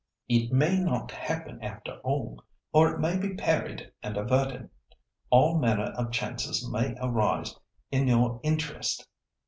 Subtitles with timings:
[0.27, 4.67] "It may not happen after all, or it may be parried and averted.
[5.29, 7.55] All manner of chances may arise
[7.91, 9.07] in your interest.